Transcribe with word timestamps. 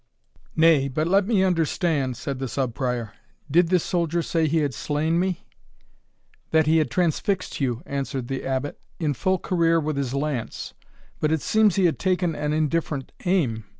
"Nay, 0.55 0.87
but 0.87 1.07
let 1.07 1.27
me 1.27 1.43
understand," 1.43 2.17
said 2.17 2.39
the 2.39 2.47
Sub 2.47 2.73
Prior; 2.73 3.13
"did 3.51 3.67
this 3.67 3.83
soldier 3.83 4.23
say 4.23 4.47
he 4.47 4.57
had 4.65 4.73
slain 4.73 5.19
me?" 5.19 5.45
"That 6.49 6.65
he 6.65 6.77
had 6.77 6.89
transfixed 6.89 7.61
you," 7.61 7.83
answered 7.85 8.27
the 8.27 8.43
Abbot, 8.43 8.79
"in 8.99 9.13
full 9.13 9.37
career 9.37 9.79
with 9.79 9.97
his 9.97 10.15
lance 10.15 10.73
but 11.19 11.31
it 11.31 11.43
seems 11.43 11.75
he 11.75 11.85
had 11.85 11.99
taken 11.99 12.33
an 12.33 12.51
indifferent 12.51 13.11
aim. 13.25 13.65